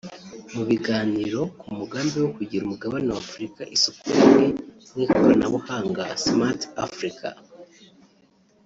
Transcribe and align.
mu 0.53 0.63
biganiro 0.69 1.41
ku 1.59 1.67
mugambi 1.77 2.15
wo 2.23 2.29
kugira 2.37 2.63
umugabane 2.65 3.07
wa 3.11 3.21
Africa 3.25 3.61
isoko 3.75 4.01
rimwe 4.15 4.45
mu 4.91 4.97
ikoranabuhanga 5.05 6.03
“Smart 6.25 6.61
Africa” 6.85 7.27